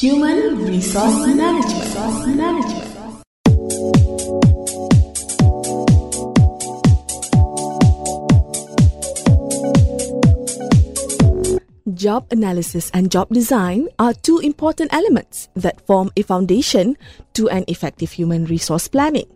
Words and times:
Human 0.00 0.64
Resource 0.64 1.26
Management. 1.26 2.36
Management. 2.36 3.24
Job 11.94 12.28
analysis 12.30 12.92
and 12.94 13.10
job 13.10 13.28
design 13.30 13.88
are 13.98 14.14
two 14.14 14.38
important 14.38 14.94
elements 14.94 15.48
that 15.56 15.84
form 15.84 16.12
a 16.16 16.22
foundation 16.22 16.96
to 17.34 17.48
an 17.48 17.64
effective 17.66 18.12
human 18.12 18.44
resource 18.44 18.86
planning. 18.86 19.26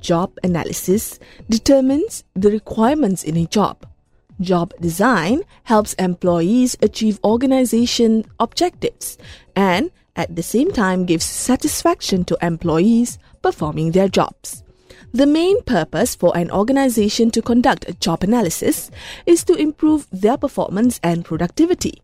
Job 0.00 0.36
analysis 0.42 1.20
determines 1.48 2.24
the 2.34 2.50
requirements 2.50 3.22
in 3.22 3.36
a 3.36 3.46
job. 3.46 3.86
Job 4.40 4.74
design 4.80 5.42
helps 5.64 5.94
employees 5.94 6.76
achieve 6.82 7.20
organization 7.24 8.24
objectives 8.40 9.18
and 9.54 9.90
at 10.16 10.34
the 10.34 10.42
same 10.42 10.72
time 10.72 11.06
gives 11.06 11.24
satisfaction 11.24 12.24
to 12.24 12.38
employees 12.42 13.18
performing 13.40 13.92
their 13.92 14.08
jobs. 14.08 14.62
The 15.12 15.26
main 15.26 15.62
purpose 15.64 16.14
for 16.14 16.36
an 16.36 16.50
organization 16.50 17.30
to 17.32 17.42
conduct 17.42 17.88
a 17.88 17.92
job 17.94 18.22
analysis 18.22 18.90
is 19.26 19.44
to 19.44 19.54
improve 19.54 20.06
their 20.10 20.38
performance 20.38 20.98
and 21.02 21.24
productivity. 21.24 22.02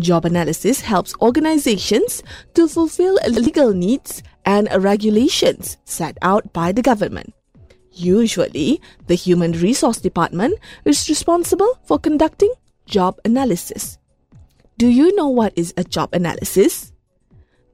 Job 0.00 0.24
analysis 0.24 0.80
helps 0.80 1.14
organizations 1.20 2.22
to 2.54 2.68
fulfill 2.68 3.18
legal 3.28 3.72
needs 3.72 4.22
and 4.44 4.68
regulations 4.76 5.76
set 5.84 6.18
out 6.22 6.52
by 6.52 6.72
the 6.72 6.82
government. 6.82 7.34
Usually, 7.98 8.80
the 9.08 9.16
Human 9.16 9.52
Resource 9.52 9.98
Department 9.98 10.54
is 10.84 11.08
responsible 11.08 11.78
for 11.84 11.98
conducting 11.98 12.52
job 12.86 13.18
analysis. 13.24 13.98
Do 14.78 14.86
you 14.86 15.14
know 15.16 15.26
what 15.26 15.52
is 15.56 15.74
a 15.76 15.82
job 15.82 16.14
analysis? 16.14 16.92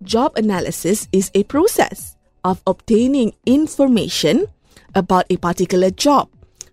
Job 0.03 0.33
analysis 0.37 1.09
is 1.13 1.31
a 1.35 1.45
process 1.45 2.17
of 2.43 2.63
obtaining 2.67 3.35
information 3.45 4.47
about 4.95 5.27
a 5.29 5.37
particular 5.37 5.91
job 5.91 6.31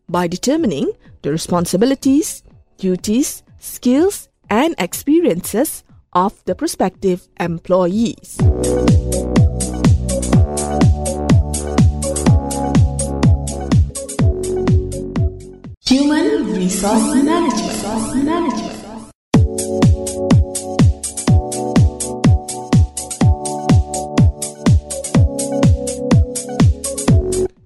by 0.07 0.27
determining 0.27 0.91
the 1.21 1.31
responsibilities, 1.31 2.43
duties, 2.77 3.43
skills, 3.59 4.29
and 4.49 4.75
experiences 4.79 5.83
of 6.13 6.39
the 6.45 6.55
prospective 6.55 7.27
employees. 7.37 8.39
Resource 16.81 17.13
Management. 17.23 18.25
Management. 18.25 19.11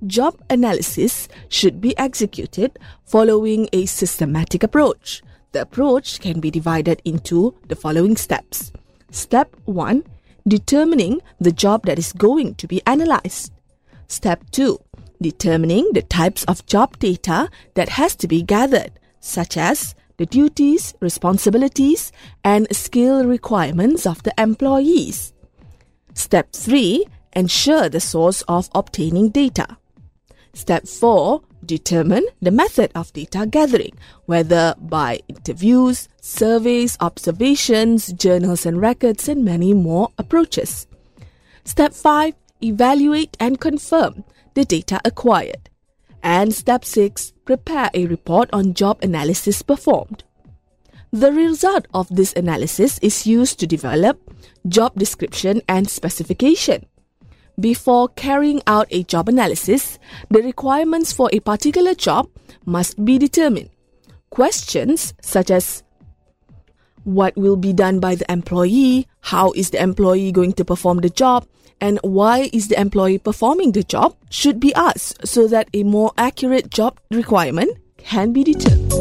Job 0.05 0.35
analysis 0.49 1.29
should 1.47 1.79
be 1.79 1.97
executed 1.97 2.77
following 3.05 3.69
a 3.71 3.85
systematic 3.85 4.63
approach. 4.63 5.23
The 5.53 5.61
approach 5.61 6.19
can 6.19 6.41
be 6.41 6.51
divided 6.51 7.01
into 7.05 7.55
the 7.69 7.77
following 7.77 8.17
steps. 8.17 8.73
Step 9.11 9.55
1 9.63 10.03
Determining 10.45 11.21
the 11.39 11.53
job 11.53 11.85
that 11.85 11.97
is 11.97 12.11
going 12.11 12.55
to 12.55 12.67
be 12.67 12.81
analyzed. 12.85 13.53
Step 14.09 14.43
2 14.51 14.77
Determining 15.21 15.93
the 15.93 16.01
types 16.01 16.43
of 16.43 16.65
job 16.65 16.99
data 16.99 17.47
that 17.75 17.87
has 17.87 18.13
to 18.17 18.27
be 18.27 18.41
gathered, 18.41 18.91
such 19.25 19.57
as 19.57 19.95
the 20.17 20.25
duties, 20.25 20.93
responsibilities, 21.01 22.11
and 22.43 22.67
skill 22.75 23.25
requirements 23.25 24.05
of 24.05 24.23
the 24.23 24.33
employees. 24.37 25.33
Step 26.13 26.53
3 26.53 27.05
Ensure 27.33 27.89
the 27.89 27.99
source 27.99 28.43
of 28.47 28.69
obtaining 28.73 29.29
data. 29.29 29.77
Step 30.53 30.87
4 30.87 31.41
Determine 31.65 32.25
the 32.41 32.51
method 32.51 32.91
of 32.93 33.11
data 33.11 33.47
gathering, 33.47 33.97
whether 34.25 34.75
by 34.79 35.19
interviews, 35.27 36.07
surveys, 36.21 36.95
observations, 37.01 38.13
journals 38.13 38.65
and 38.65 38.79
records, 38.79 39.27
and 39.27 39.43
many 39.43 39.73
more 39.73 40.09
approaches. 40.17 40.87
Step 41.65 41.93
5 41.93 42.35
Evaluate 42.61 43.35
and 43.39 43.59
confirm 43.59 44.23
the 44.53 44.63
data 44.63 45.01
acquired. 45.03 45.69
And 46.25 46.55
step 46.55 46.83
6 46.83 47.33
Prepare 47.45 47.91
a 47.93 48.07
report 48.07 48.49
on 48.51 48.73
job 48.73 48.97
analysis 49.03 49.61
performed. 49.61 50.23
The 51.13 51.31
result 51.31 51.85
of 51.93 52.07
this 52.09 52.33
analysis 52.33 52.97
is 53.03 53.27
used 53.27 53.59
to 53.59 53.67
develop 53.67 54.17
job 54.67 54.95
description 54.95 55.61
and 55.69 55.87
specification. 55.87 56.87
Before 57.59 58.09
carrying 58.09 58.63
out 58.65 58.87
a 58.89 59.03
job 59.03 59.29
analysis, 59.29 59.99
the 60.31 60.41
requirements 60.41 61.13
for 61.13 61.29
a 61.31 61.39
particular 61.41 61.93
job 61.93 62.27
must 62.65 63.05
be 63.05 63.19
determined. 63.19 63.69
Questions 64.31 65.13
such 65.21 65.51
as 65.51 65.83
what 67.03 67.37
will 67.37 67.55
be 67.55 67.71
done 67.71 67.99
by 67.99 68.15
the 68.15 68.29
employee, 68.31 69.07
how 69.21 69.51
is 69.51 69.69
the 69.69 69.81
employee 69.81 70.31
going 70.31 70.53
to 70.53 70.65
perform 70.65 71.01
the 71.01 71.09
job, 71.11 71.45
and 71.81 71.99
why 72.01 72.49
is 72.53 72.67
the 72.67 72.79
employee 72.79 73.17
performing 73.17 73.71
the 73.71 73.83
job 73.83 74.15
should 74.29 74.59
be 74.59 74.73
asked 74.75 75.27
so 75.27 75.47
that 75.47 75.69
a 75.73 75.83
more 75.83 76.11
accurate 76.17 76.69
job 76.69 76.99
requirement 77.11 77.77
can 77.97 78.31
be 78.31 78.43
determined. 78.43 78.91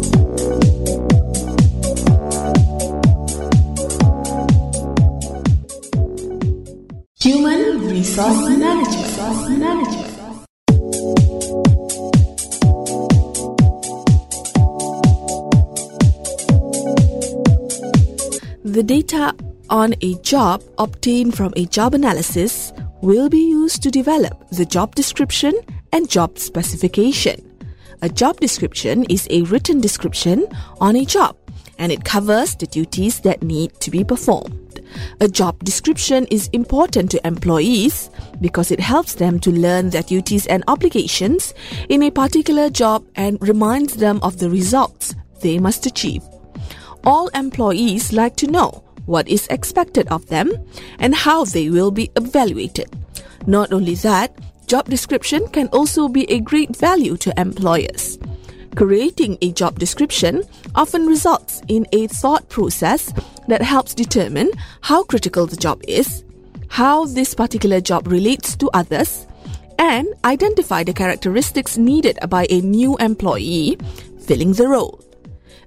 Human 7.20 7.88
Resource 7.88 8.48
Management. 8.48 9.58
Management. 9.58 10.04
The 18.64 18.82
data 18.82 19.34
on 19.70 19.94
a 20.00 20.14
job 20.16 20.62
obtained 20.78 21.36
from 21.36 21.52
a 21.56 21.66
job 21.66 21.94
analysis 21.94 22.72
will 23.00 23.28
be 23.28 23.48
used 23.48 23.82
to 23.82 23.90
develop 23.90 24.48
the 24.50 24.64
job 24.64 24.94
description 24.94 25.54
and 25.92 26.08
job 26.08 26.38
specification. 26.38 27.50
A 28.02 28.08
job 28.08 28.40
description 28.40 29.04
is 29.04 29.26
a 29.30 29.42
written 29.42 29.80
description 29.80 30.46
on 30.80 30.96
a 30.96 31.04
job 31.04 31.36
and 31.78 31.90
it 31.90 32.04
covers 32.04 32.54
the 32.54 32.66
duties 32.66 33.20
that 33.20 33.42
need 33.42 33.72
to 33.80 33.90
be 33.90 34.04
performed. 34.04 34.80
A 35.20 35.28
job 35.28 35.62
description 35.64 36.26
is 36.30 36.48
important 36.52 37.10
to 37.10 37.26
employees 37.26 38.10
because 38.40 38.70
it 38.70 38.80
helps 38.80 39.14
them 39.14 39.40
to 39.40 39.50
learn 39.50 39.90
their 39.90 40.02
duties 40.02 40.46
and 40.46 40.62
obligations 40.68 41.54
in 41.88 42.02
a 42.02 42.10
particular 42.10 42.70
job 42.70 43.04
and 43.16 43.38
reminds 43.40 43.96
them 43.96 44.20
of 44.22 44.38
the 44.38 44.50
results 44.50 45.14
they 45.40 45.58
must 45.58 45.86
achieve. 45.86 46.22
All 47.04 47.28
employees 47.28 48.12
like 48.12 48.36
to 48.36 48.46
know 48.46 48.84
what 49.06 49.28
is 49.28 49.46
expected 49.48 50.08
of 50.08 50.26
them 50.26 50.52
and 50.98 51.14
how 51.14 51.44
they 51.44 51.70
will 51.70 51.90
be 51.90 52.10
evaluated. 52.16 52.88
Not 53.46 53.72
only 53.72 53.94
that, 53.96 54.36
job 54.66 54.88
description 54.88 55.46
can 55.48 55.68
also 55.68 56.08
be 56.08 56.30
a 56.30 56.40
great 56.40 56.74
value 56.76 57.16
to 57.18 57.40
employers. 57.40 58.18
Creating 58.76 59.38
a 59.40 59.52
job 59.52 59.78
description 59.78 60.42
often 60.74 61.06
results 61.06 61.62
in 61.68 61.86
a 61.92 62.08
thought 62.08 62.48
process 62.48 63.12
that 63.46 63.62
helps 63.62 63.94
determine 63.94 64.50
how 64.80 65.04
critical 65.04 65.46
the 65.46 65.56
job 65.56 65.80
is, 65.86 66.24
how 66.68 67.04
this 67.04 67.34
particular 67.34 67.80
job 67.80 68.08
relates 68.08 68.56
to 68.56 68.68
others, 68.74 69.26
and 69.78 70.08
identify 70.24 70.82
the 70.82 70.92
characteristics 70.92 71.76
needed 71.76 72.18
by 72.28 72.46
a 72.50 72.60
new 72.62 72.96
employee 72.98 73.78
filling 74.26 74.52
the 74.52 74.66
role. 74.66 75.00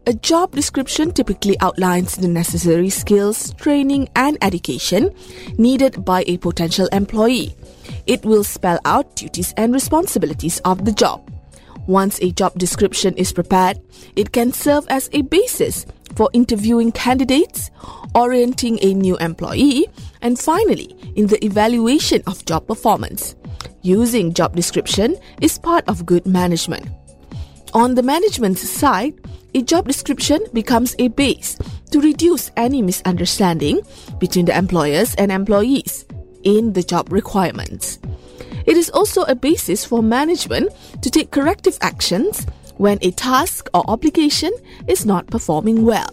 A 0.08 0.14
job 0.14 0.56
description 0.56 1.12
typically 1.12 1.60
outlines 1.60 2.16
the 2.16 2.30
necessary 2.30 2.90
skills, 2.90 3.54
training, 3.56 4.08
and 4.16 4.38
education 4.42 5.14
needed 5.58 6.06
by 6.06 6.24
a 6.28 6.38
potential 6.38 6.88
employee. 6.94 7.58
It 8.06 8.24
will 8.24 8.46
spell 8.46 8.80
out 8.86 9.18
duties 9.18 9.54
and 9.58 9.74
responsibilities 9.74 10.60
of 10.64 10.86
the 10.86 10.94
job. 10.94 11.30
Once 11.88 12.20
a 12.22 12.32
job 12.32 12.58
description 12.58 13.16
is 13.16 13.34
prepared, 13.34 13.82
it 14.16 14.32
can 14.32 14.54
serve 14.54 14.88
as 14.88 15.10
a 15.12 15.24
basis 15.24 15.86
for 16.16 16.30
interviewing 16.32 16.94
candidates, 16.94 17.70
orienting 18.16 18.80
a 18.82 18.94
new 18.94 19.18
employee, 19.18 19.88
and 20.22 20.40
finally, 20.40 20.96
in 21.18 21.28
the 21.28 21.44
evaluation 21.44 22.24
of 22.28 22.46
job 22.46 22.66
performance. 22.66 23.36
Using 23.82 24.34
job 24.34 24.56
description 24.56 25.18
is 25.42 25.60
part 25.60 25.84
of 25.90 26.06
good 26.06 26.26
management. 26.26 26.88
On 27.74 27.96
the 27.96 28.04
management 28.04 28.58
side, 28.58 29.14
a 29.54 29.62
job 29.62 29.88
description 29.88 30.40
becomes 30.54 30.96
a 31.00 31.10
base 31.10 31.58
to 31.92 32.00
reduce 32.00 32.52
any 32.56 32.82
misunderstanding 32.82 33.82
between 34.20 34.46
the 34.46 34.58
employers 34.58 35.16
and 35.16 35.32
employees 35.32 36.06
in 36.44 36.74
the 36.74 36.84
job 36.84 37.12
requirements. 37.12 38.00
It 38.66 38.78
is 38.78 38.90
also 38.90 39.24
a 39.24 39.36
basis 39.36 39.86
for 39.86 40.04
management 40.04 40.72
to 41.02 41.10
take 41.10 41.32
corrective 41.32 41.78
actions 41.82 42.46
when 42.78 43.00
a 43.02 43.12
task 43.12 43.70
or 43.74 43.84
obligation 43.90 44.52
is 44.88 45.06
not 45.06 45.28
performing 45.28 45.86
well. 45.86 46.10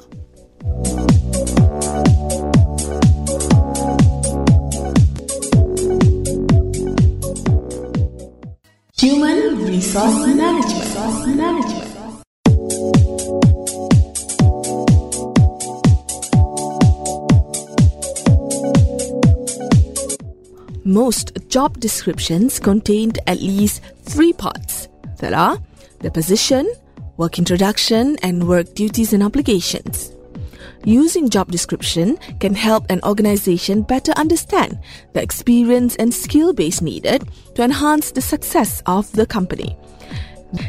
Human 8.97 9.67
Resource 9.67 10.27
Management 10.27 10.84
Resource 11.05 11.27
Management. 11.27 11.91
Most 20.87 21.37
job 21.49 21.79
descriptions 21.81 22.59
contained 22.59 23.19
at 23.27 23.41
least 23.41 23.83
three 24.03 24.33
parts 24.33 24.89
that 25.19 25.35
are 25.35 25.59
the 26.01 26.11
position, 26.11 26.73
work 27.19 27.39
introduction, 27.39 28.17
and 28.23 28.49
work 28.49 28.75
duties 28.75 29.13
and 29.13 29.23
obligations. 29.23 30.11
Using 30.85 31.29
job 31.29 31.51
description 31.51 32.17
can 32.41 32.55
help 32.55 32.91
an 32.91 33.01
organization 33.05 33.83
better 33.83 34.13
understand 34.13 34.79
the 35.13 35.23
experience 35.23 35.97
and 35.97 36.13
skill 36.15 36.55
base 36.55 36.81
needed 36.81 37.29
to 37.57 37.63
enhance 37.63 38.11
the 38.11 38.23
success 38.23 38.83
of 38.87 39.11
the 39.13 39.27
company. 39.27 39.77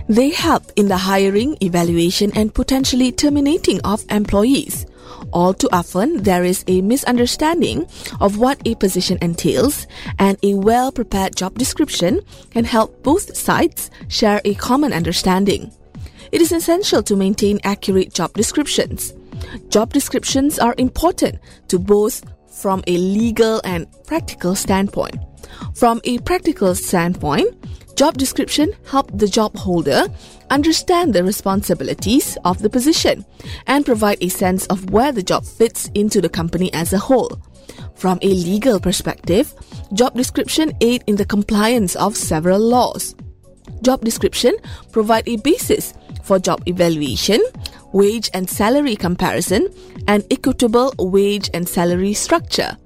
They 0.07 0.29
help 0.29 0.71
in 0.75 0.87
the 0.87 0.97
hiring, 0.97 1.57
evaluation, 1.61 2.31
and 2.35 2.53
potentially 2.53 3.11
terminating 3.11 3.81
of 3.81 4.05
employees. 4.09 4.85
All 5.31 5.53
too 5.53 5.69
often, 5.71 6.23
there 6.23 6.43
is 6.43 6.63
a 6.67 6.81
misunderstanding 6.81 7.87
of 8.19 8.37
what 8.37 8.61
a 8.65 8.75
position 8.75 9.17
entails, 9.21 9.87
and 10.19 10.37
a 10.43 10.53
well 10.55 10.91
prepared 10.91 11.35
job 11.35 11.57
description 11.57 12.21
can 12.51 12.65
help 12.65 13.03
both 13.03 13.35
sides 13.35 13.91
share 14.07 14.41
a 14.45 14.55
common 14.55 14.93
understanding. 14.93 15.71
It 16.31 16.41
is 16.41 16.51
essential 16.51 17.03
to 17.03 17.15
maintain 17.15 17.59
accurate 17.63 18.13
job 18.13 18.33
descriptions. 18.33 19.13
Job 19.69 19.93
descriptions 19.93 20.59
are 20.59 20.75
important 20.77 21.39
to 21.67 21.79
both 21.79 22.23
from 22.49 22.83
a 22.88 22.97
legal 22.97 23.61
and 23.63 23.88
practical 24.05 24.55
standpoint. 24.55 25.15
From 25.75 26.01
a 26.03 26.17
practical 26.19 26.75
standpoint, 26.75 27.55
job 27.95 28.18
description 28.18 28.74
help 28.89 29.09
the 29.18 29.27
job 29.27 29.56
holder 29.56 30.06
understand 30.50 31.13
the 31.13 31.24
responsibilities 31.24 32.38
of 32.44 32.62
the 32.62 32.69
position 32.69 33.25
and 33.68 33.86
provide 33.86 34.18
a 34.21 34.30
sense 34.30 34.65
of 34.68 34.89
where 34.92 35.12
the 35.12 35.24
job 35.24 35.45
fits 35.45 35.89
into 35.95 36.21
the 36.21 36.30
company 36.30 36.71
as 36.74 36.94
a 36.94 37.00
whole. 37.00 37.39
From 37.95 38.19
a 38.21 38.27
legal 38.27 38.80
perspective, 38.80 39.53
job 39.94 40.13
description 40.15 40.74
aid 40.81 41.03
in 41.07 41.15
the 41.15 41.25
compliance 41.25 41.95
of 41.95 42.15
several 42.15 42.59
laws. 42.59 43.15
Job 43.81 44.03
description 44.03 44.56
provide 44.91 45.27
a 45.27 45.38
basis 45.38 45.94
for 46.24 46.38
job 46.38 46.62
evaluation, 46.68 47.41
wage 47.94 48.30
and 48.33 48.50
salary 48.50 48.95
comparison, 48.95 49.68
and 50.07 50.25
equitable 50.30 50.94
wage 51.00 51.50
and 51.53 51.68
salary 51.68 52.13
structure. 52.13 52.77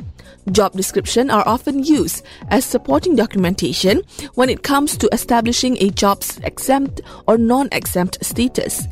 Job 0.51 0.73
description 0.73 1.29
are 1.29 1.47
often 1.47 1.83
used 1.83 2.25
as 2.49 2.65
supporting 2.65 3.15
documentation 3.15 4.01
when 4.35 4.49
it 4.49 4.63
comes 4.63 4.97
to 4.97 5.09
establishing 5.11 5.77
a 5.77 5.89
job's 5.91 6.39
exempt 6.39 7.01
or 7.27 7.37
non-exempt 7.37 8.23
status. 8.23 8.87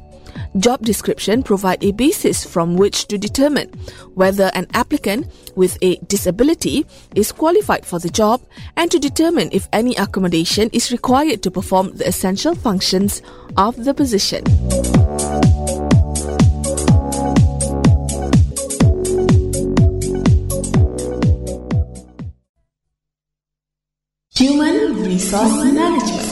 Job 0.57 0.81
description 0.81 1.43
provide 1.43 1.83
a 1.83 1.91
basis 1.91 2.45
from 2.45 2.77
which 2.77 3.07
to 3.07 3.17
determine 3.17 3.69
whether 4.13 4.51
an 4.53 4.67
applicant 4.73 5.27
with 5.55 5.77
a 5.81 5.95
disability 6.07 6.85
is 7.15 7.31
qualified 7.31 7.85
for 7.85 7.99
the 7.99 8.09
job 8.09 8.41
and 8.75 8.91
to 8.91 8.99
determine 8.99 9.49
if 9.51 9.67
any 9.73 9.95
accommodation 9.95 10.69
is 10.73 10.91
required 10.91 11.41
to 11.43 11.51
perform 11.51 11.95
the 11.97 12.07
essential 12.07 12.55
functions 12.55 13.21
of 13.57 13.83
the 13.83 13.93
position. 13.93 14.43
Human 24.37 25.01
Resource 25.03 25.63
Management. 25.63 26.27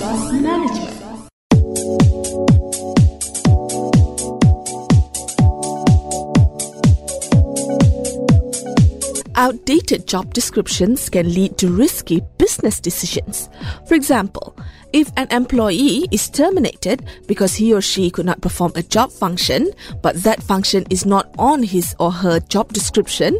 Outdated 9.36 10.08
job 10.08 10.36
descriptions 10.36 11.10
can 11.10 11.34
lead 11.34 11.58
to 11.58 11.72
risky 11.72 12.22
business 12.38 12.80
decisions. 12.80 13.50
For 13.88 13.96
example, 13.96 14.56
if 14.94 15.12
an 15.18 15.28
employee 15.32 16.08
is 16.12 16.30
terminated 16.30 17.04
because 17.26 17.56
he 17.56 17.74
or 17.74 17.82
she 17.82 18.12
could 18.12 18.28
not 18.28 18.40
perform 18.40 18.72
a 18.76 18.84
job 18.84 19.12
function, 19.12 19.72
but 20.04 20.22
that 20.22 20.44
function 20.44 20.86
is 20.92 21.08
not 21.08 21.34
on 21.40 21.64
his 21.64 21.96
or 22.00 22.12
her 22.12 22.40
job 22.40 22.72
description, 22.72 23.40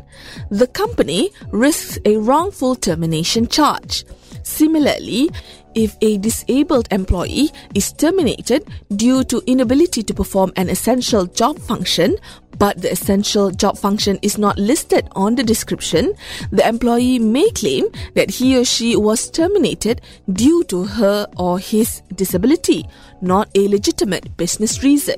the 0.50 0.66
company 0.66 1.30
risks 1.52 2.00
a 2.06 2.18
wrongful 2.18 2.76
termination 2.76 3.48
charge. 3.48 4.04
Similarly, 4.46 5.32
if 5.74 5.98
a 6.02 6.18
disabled 6.20 6.88
employee 6.92 7.50
is 7.74 7.92
terminated 7.92 8.64
due 8.96 9.24
to 9.26 9.42
inability 9.48 10.04
to 10.04 10.14
perform 10.14 10.54
an 10.56 10.70
essential 10.70 11.26
job 11.26 11.58
function, 11.58 12.16
but 12.60 12.80
the 12.80 12.92
essential 12.92 13.50
job 13.50 13.76
function 13.76 14.20
is 14.22 14.38
not 14.38 14.60
listed 14.60 15.10
on 15.14 15.34
the 15.34 15.44
description, 15.44 16.14
the 16.52 16.66
employee 16.66 17.18
may 17.18 17.50
claim 17.50 17.86
that 18.14 18.30
he 18.30 18.56
or 18.56 18.64
she 18.64 18.96
was 18.96 19.32
terminated 19.32 20.00
due 20.32 20.64
to 20.66 20.84
her 20.84 21.28
or 21.38 21.58
his 21.58 22.02
disability, 22.14 22.86
not 23.22 23.50
a 23.56 23.68
legitimate 23.68 24.38
business 24.38 24.84
reason. 24.84 25.18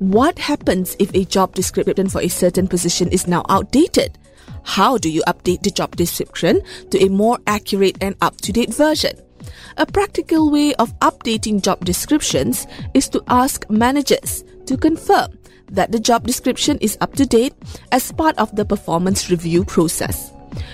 What 0.00 0.36
happens 0.40 0.96
if 0.98 1.14
a 1.14 1.24
job 1.24 1.54
description 1.54 2.08
for 2.08 2.20
a 2.20 2.28
certain 2.28 2.66
position 2.66 3.08
is 3.08 3.28
now 3.28 3.44
outdated? 3.48 4.18
How 4.64 4.98
do 4.98 5.10
you 5.10 5.22
update 5.26 5.62
the 5.62 5.70
job 5.70 5.96
description 5.96 6.62
to 6.90 7.02
a 7.04 7.08
more 7.08 7.38
accurate 7.46 7.98
and 8.00 8.14
up 8.20 8.40
to 8.42 8.52
date 8.52 8.72
version? 8.74 9.12
A 9.76 9.86
practical 9.86 10.50
way 10.50 10.74
of 10.74 10.98
updating 11.00 11.62
job 11.62 11.84
descriptions 11.84 12.66
is 12.94 13.08
to 13.10 13.22
ask 13.28 13.68
managers 13.70 14.44
to 14.66 14.76
confirm 14.76 15.38
that 15.70 15.90
the 15.90 15.98
job 15.98 16.26
description 16.26 16.78
is 16.78 16.98
up 17.00 17.14
to 17.16 17.26
date 17.26 17.54
as 17.90 18.12
part 18.12 18.38
of 18.38 18.54
the 18.54 18.64
performance 18.64 19.30
review 19.30 19.64
process. 19.64 20.30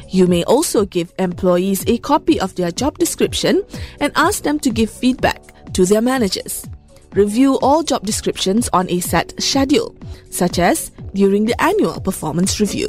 You 0.08 0.26
may 0.26 0.42
also 0.44 0.84
give 0.84 1.12
employees 1.18 1.84
a 1.86 1.98
copy 1.98 2.40
of 2.40 2.54
their 2.56 2.72
job 2.72 2.98
description 2.98 3.62
and 4.00 4.12
ask 4.16 4.42
them 4.42 4.58
to 4.60 4.70
give 4.70 4.90
feedback 4.90 5.40
to 5.74 5.84
their 5.84 6.02
managers. 6.02 6.66
Review 7.12 7.58
all 7.60 7.82
job 7.82 8.04
descriptions 8.04 8.68
on 8.72 8.90
a 8.90 9.00
set 9.00 9.40
schedule, 9.40 9.96
such 10.30 10.58
as 10.58 10.90
during 11.14 11.46
the 11.46 11.60
annual 11.62 12.00
performance 12.00 12.60
review. 12.60 12.88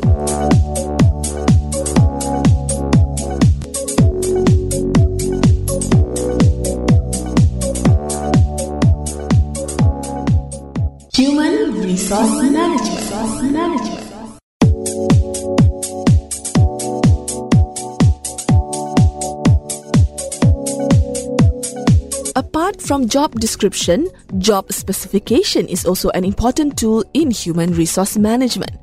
From 22.90 23.08
job 23.08 23.40
description, 23.40 24.10
job 24.40 24.74
specification 24.74 25.68
is 25.68 25.86
also 25.86 26.10
an 26.16 26.26
important 26.26 26.76
tool 26.76 27.04
in 27.14 27.30
human 27.30 27.72
resource 27.76 28.18
management. 28.18 28.76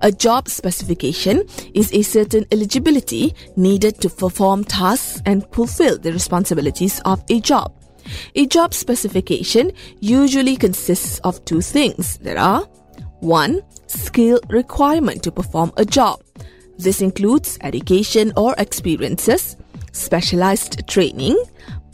A 0.00 0.10
job 0.10 0.48
specification 0.48 1.44
is 1.74 1.92
a 1.92 2.00
certain 2.00 2.46
eligibility 2.52 3.34
needed 3.56 4.00
to 4.00 4.08
perform 4.08 4.64
tasks 4.64 5.20
and 5.26 5.46
fulfill 5.52 5.98
the 5.98 6.10
responsibilities 6.10 7.02
of 7.04 7.22
a 7.28 7.38
job. 7.38 7.70
A 8.34 8.46
job 8.46 8.72
specification 8.72 9.72
usually 10.00 10.56
consists 10.56 11.18
of 11.18 11.44
two 11.44 11.60
things. 11.60 12.16
There 12.16 12.38
are 12.38 12.62
1. 13.20 13.60
Skill 13.88 14.40
requirement 14.48 15.22
to 15.24 15.30
perform 15.30 15.70
a 15.76 15.84
job. 15.84 16.22
This 16.78 17.02
includes 17.02 17.58
education 17.60 18.32
or 18.38 18.54
experiences, 18.56 19.58
specialized 19.92 20.88
training, 20.88 21.36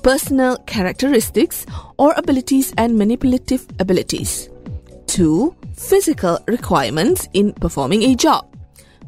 personal 0.06 0.56
characteristics 0.68 1.66
or 1.98 2.14
abilities 2.16 2.72
and 2.78 2.96
manipulative 2.96 3.66
abilities. 3.80 4.48
2. 5.08 5.52
Physical 5.75 6.38
requirements 6.46 7.28
in 7.32 7.52
performing 7.54 8.04
a 8.04 8.14
job. 8.14 8.46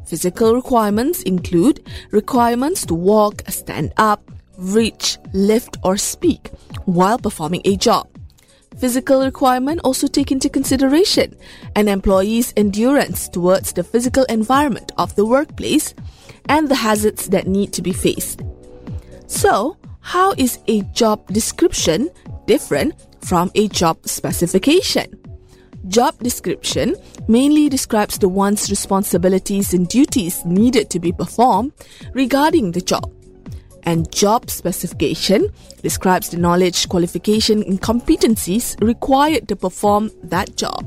Physical 0.05 0.57
requirements 0.57 1.23
include 1.23 1.87
requirements 2.11 2.85
to 2.85 2.95
walk, 2.95 3.43
stand 3.47 3.93
up, 3.97 4.29
reach, 4.57 5.19
lift, 5.33 5.77
or 5.85 5.97
speak 5.97 6.49
while 6.87 7.17
performing 7.17 7.63
a 7.65 7.77
job. 7.77 8.09
Physical 8.77 9.25
requirement 9.25 9.81
also 9.85 10.09
take 10.09 10.33
into 10.33 10.49
consideration 10.49 11.37
an 11.77 11.87
employee's 11.87 12.53
endurance 12.57 13.29
towards 13.29 13.73
the 13.73 13.85
physical 13.85 14.25
environment 14.25 14.91
of 14.99 15.15
the 15.15 15.25
workplace 15.25 15.95
and 16.49 16.69
the 16.69 16.83
hazards 16.83 17.29
that 17.29 17.47
need 17.47 17.73
to 17.73 17.83
be 17.83 17.93
faced. 17.93 18.43
So, 19.29 19.77
how 20.09 20.33
is 20.39 20.59
a 20.69 20.81
job 20.97 21.27
description 21.29 22.09
different 22.47 22.95
from 23.21 23.51
a 23.55 23.69
job 23.69 23.99
specification? 24.09 25.07
Job 25.89 26.19
description 26.23 26.97
mainly 27.29 27.69
describes 27.69 28.17
the 28.17 28.29
one's 28.29 28.71
responsibilities 28.71 29.75
and 29.75 29.87
duties 29.87 30.43
needed 30.47 30.89
to 30.89 30.99
be 30.99 31.13
performed 31.13 31.73
regarding 32.15 32.73
the 32.73 32.81
job. 32.81 33.13
and 33.85 34.11
job 34.13 34.51
specification 34.51 35.49
describes 35.83 36.29
the 36.29 36.37
knowledge, 36.37 36.89
qualification, 36.91 37.63
and 37.63 37.81
competencies 37.81 38.77
required 38.85 39.49
to 39.49 39.57
perform 39.57 40.11
that 40.25 40.55
job. 40.57 40.85